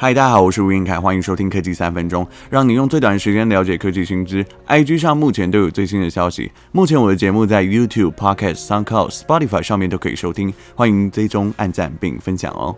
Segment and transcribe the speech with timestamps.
[0.00, 4.46] 嗨，大家好，我是吴晏恺，欢迎收听科技三分钟，让你用最短的时间了解科技新知。
[4.68, 6.52] IG 上目前都有最新的消息。
[6.70, 12.76] 目前我的节目在 YouTube、Podcast、SoundCloud、Spotify 上面都可以收听，欢迎追踪、按赞并分享哦。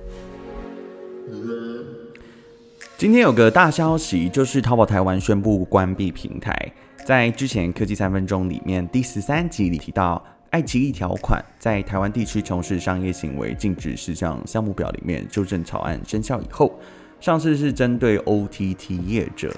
[2.97, 6.73] 今天有个大消息，就是淘宝台湾宣布关闭平台。
[7.05, 16.81] 在之前科技三分钟里面第十三集里提到，爱奇艺条款在台湾地区从事商业行为禁止事项项目表里面修正草案生效以后。
[17.21, 19.55] 上次是针对 OTT 业者，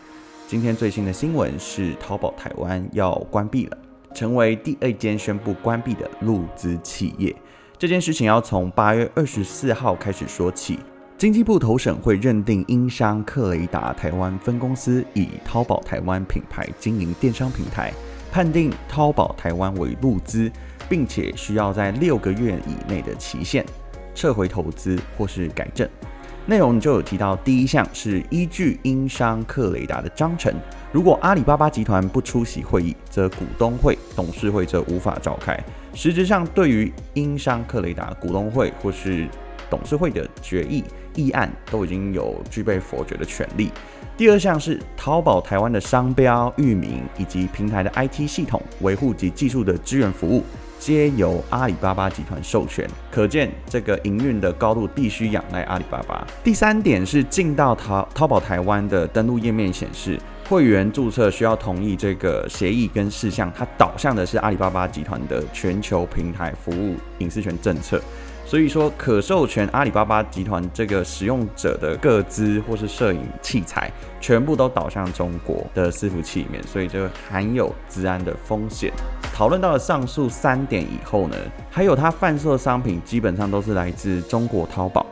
[0.49, 3.79] 今天最新的新闻是淘宝台湾要关闭了，
[4.13, 7.33] 成为第二间宣布关闭的陆资企业。
[7.79, 10.81] 这件事情要从八月二十四号开始说起。
[11.17, 17.93] 经济部投审会认定英商克雷达台湾分公司以淘宝台湾品牌经营电商平台，
[18.33, 20.51] 判定淘宝台湾为陆资，
[20.89, 23.65] 并且需要在六个月以内的期限
[24.17, 25.89] 撤回投资或是改正。
[26.47, 30.53] 内容就有提到，第一项是依据英商克雷达的章程，
[30.91, 35.57] 如果阿里巴巴集团不出席会议，则股东会、董事会则无法召开。
[35.95, 39.29] 实质上，对于英商克雷达股东会或是
[39.71, 40.83] 董事会的决议
[41.15, 43.71] 议案，都已经有具备否决的权利。
[44.17, 50.43] 第二项是淘宝台湾的商标、域名以及平台的 IT 系统维护及技术的支援服务。
[50.83, 56.27] 皆由阿里巴巴集团授权，可见这个营运的高度必须仰赖阿里巴巴。
[56.43, 68.03] 第三点是进到淘淘宝台湾的登录页面显示，会员注册需要同意这个协议跟事项，它导向的是阿里巴巴集团的全球平台服务隐私权政策。
[68.45, 73.91] 所以说，可授权阿里巴巴集团这个使用者的各资或是摄影器材，
[74.21, 78.93] 全部都导向中国的伺服器里面，所以就含有治安的风险。
[79.33, 81.37] 讨论到了上述三点以后呢，
[81.71, 85.07] 还有它贩售的商品基本上都是来自中国淘宝，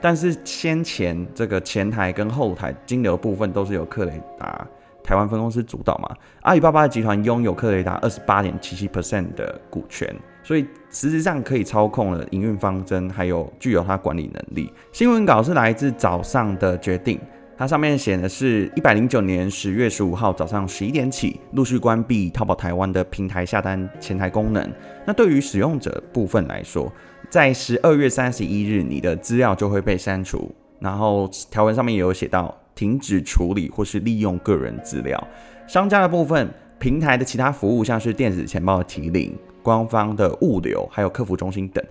[0.00, 4.66] 但是先前这个前台跟后台金流部分都是由克雷达
[5.06, 6.10] 台湾分公司主导嘛，
[6.42, 10.12] 阿里巴巴集团拥有克雷达二十八点七七 percent 的股权。
[10.42, 14.72] 所以实质上可以操控了营运方针，还有具有它管理能力。
[14.92, 17.20] 新闻稿是来自早上的决定，
[17.56, 24.72] 它上面写的是一百零九年十月十五号早上十一点起，陆续关闭淘宝台湾的平台下单前台功能。
[25.04, 26.92] 那对于使用者部分来说，
[27.28, 30.54] 在十二月三十一日，你的资料就会被删除。
[30.78, 35.20] 然后条文上面也有写到，停止处理或是利用个人资料。
[35.66, 36.48] 商家的部分，
[36.78, 39.36] 平台的其他服务，像是电子钱包的提领。
[39.62, 41.84] 官方的物流，还有客服中心等，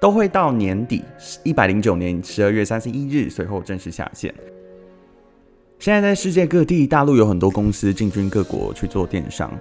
[0.00, 1.04] 都会到年底
[1.44, 4.34] 一百零九年十二月三十一日，随后正式下线。
[5.78, 9.56] 现在在世界各地，大陆有很多公司进军各国去做电商，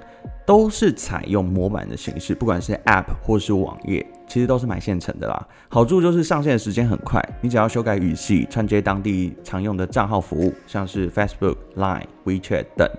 [0.45, 5.47] 都是采用模板的形式，不管是 App 或是网页，其实都是买现成的啦。
[5.69, 12.89] 好处就是上线的时间很快，你只要修改语系，串接当地常用的账号服务，像是 Facebook、Line、WeChat 等，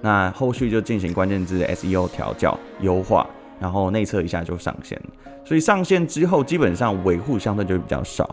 [0.00, 3.26] 那后续就进行关键字 SEO 调校优化。
[3.60, 5.00] 然后内测一下就上线，
[5.44, 8.28] 所以上线之后基本上维护相对就比较少。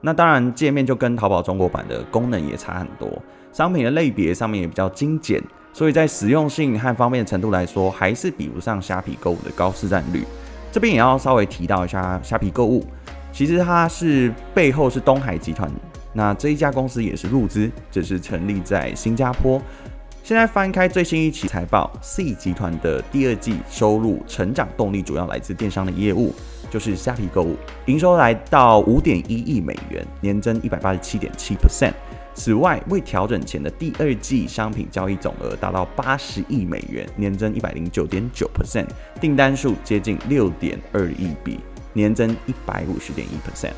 [0.00, 3.08] 那当然界面就跟淘宝中国版的功能也差很多，
[3.52, 5.40] 商品的类别上面也比较精简，
[5.74, 10.24] 所以在实用性和方便程度来说，还是比不上虾皮购物的高市占率。
[10.70, 12.86] 这边也要稍微提到一下虾皮购物，
[13.32, 15.68] 其实它是背后是东海集团，
[16.12, 19.60] 那这一家公司也是陆资，只是成立在新加坡。
[20.22, 26.32] 现在翻开最新一期财报，C 集团的第二季收入成长动力主要来自电商的业务，
[26.70, 31.92] 就是虾皮购物，营收来到五点一亿美元，年增一百八十七点七 percent。
[32.34, 38.86] 此外，未调整前的第二季商品交易总额达到八十亿美元，年增一百零九点九 percent，
[39.20, 41.60] 订单数接近六点二亿笔，
[41.92, 43.72] 年增一百五十点一 percent。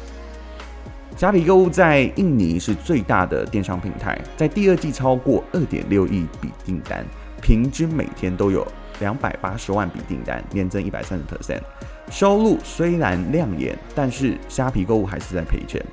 [1.17, 7.05] 虾皮购物在印尼是最大的电商平台，在第二季超过二点六亿笔订单，
[7.43, 8.67] 平均每天都有
[9.01, 11.61] 两百八十万笔订单，年增一百三十 percent。
[12.11, 15.85] 收入虽然亮眼，但是虾皮购物还是在赔钱，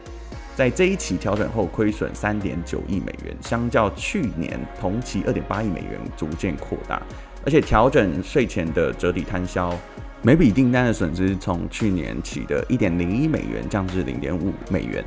[0.55, 7.01] 在这一期调整后亏损三点九亿美元，相较去年同期二点八亿美元逐渐扩大，
[7.43, 9.75] 而且调整税前的折抵摊销。
[10.21, 15.03] 每笔订单的损失从去年起的一点零一美元降至零点五美元。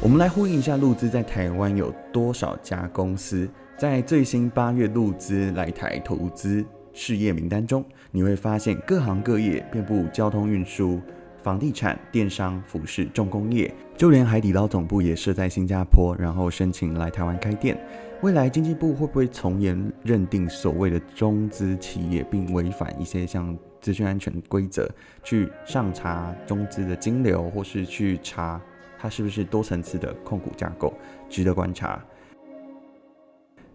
[0.00, 3.48] 我们来呼应一下陆资在台湾有多少家公司。
[3.78, 6.64] 在最新八月陆资来台投资
[6.94, 11.00] 事业名单中，你会发现各行各业遍布交通运输、
[11.46, 17.78] 房地产、电商、服饰、重工业，就连海底捞总部也设在新加坡，然后申请来台湾开店。
[18.20, 24.90] 未来经济部会不会从严认定所谓的中资企业，并违反一些像资讯安全规则，
[25.22, 28.60] 去上查中资的金流，或是去查
[28.98, 30.92] 它是不是多层次的控股架构，
[31.28, 32.04] 值得观察。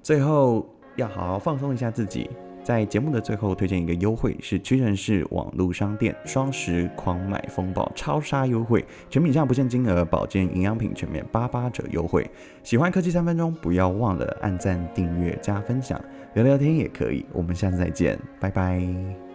[0.03, 2.29] 最后要好好放松一下自己。
[2.63, 12.29] 在节目的最后推荐一个优惠，是屈臣氏网络商店双十狂买风暴超杀优惠，全品项不限金额，保健营养品全面八八折优惠。
[12.63, 15.99] 喜欢科技三分钟，不要忘了按赞、订阅、加分享，
[16.33, 17.25] 聊聊天也可以。
[17.33, 19.30] 我们下次再见，拜拜。